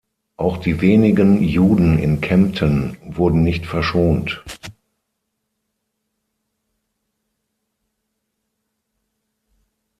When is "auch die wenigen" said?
0.35-1.43